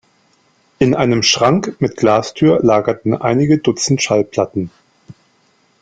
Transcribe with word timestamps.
In 0.79 0.95
einem 0.95 1.21
Schrank 1.21 1.75
mit 1.77 1.95
Glastür 1.95 2.59
lagerten 2.63 3.13
einige 3.13 3.59
dutzend 3.59 4.01
Schallplatten. 4.01 4.71